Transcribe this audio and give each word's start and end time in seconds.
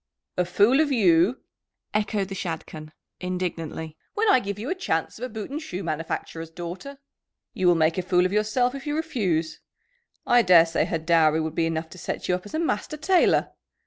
"A 0.35 0.45
fool 0.45 0.79
of 0.79 0.91
you!" 0.91 1.41
echoed 1.93 2.29
the 2.29 2.33
Shadchan 2.33 2.91
indignantly, 3.19 3.95
"when 4.15 4.27
I 4.31 4.39
give 4.39 4.57
you 4.57 4.67
a 4.71 4.73
chance 4.73 5.19
of 5.19 5.25
a 5.25 5.29
boot 5.29 5.51
and 5.51 5.61
shoe 5.61 5.83
manufacturer's 5.83 6.49
daughter. 6.49 6.97
You 7.53 7.67
will 7.67 7.75
make 7.75 7.99
a 7.99 8.01
fool 8.01 8.25
of 8.25 8.33
yourself 8.33 8.73
if 8.73 8.87
you 8.87 8.95
refuse. 8.95 9.59
I 10.25 10.41
daresay 10.41 10.85
her 10.85 10.97
dowry 10.97 11.39
would 11.39 11.53
be 11.53 11.67
enough 11.67 11.91
to 11.91 11.99
set 11.99 12.27
you 12.27 12.33
up 12.33 12.47
as 12.47 12.55
a 12.55 12.59
master 12.59 12.97
tailor. 12.97 13.51